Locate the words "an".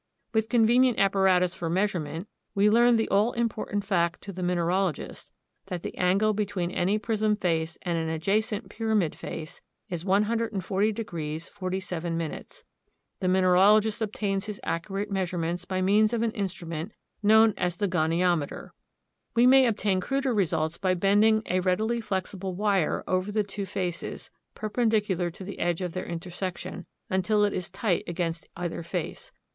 7.99-8.09, 16.23-16.31